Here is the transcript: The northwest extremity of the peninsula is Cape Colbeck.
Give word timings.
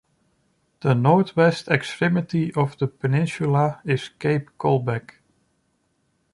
The 0.79 0.95
northwest 0.95 1.67
extremity 1.67 2.51
of 2.55 2.75
the 2.79 2.87
peninsula 2.87 3.81
is 3.85 4.09
Cape 4.09 4.49
Colbeck. 4.57 5.17